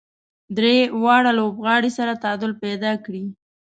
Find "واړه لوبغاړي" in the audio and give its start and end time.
1.03-1.91